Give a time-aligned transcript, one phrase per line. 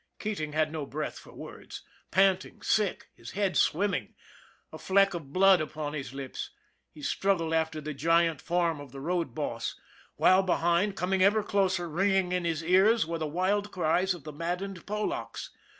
[0.17, 1.83] Keating had no breath for words.
[2.09, 4.15] Panting, sick, his head swimming,
[4.73, 6.49] a fleck of blood upon his lips,
[6.89, 9.79] he struggled after the giant form of the road boss;
[10.15, 14.33] while, behind, coming ever closer, ringing in his ears, were the wild cries of the
[14.33, 15.51] maddened Polacks.